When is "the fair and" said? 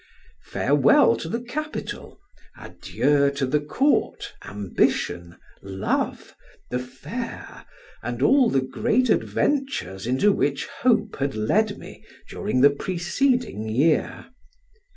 6.71-8.23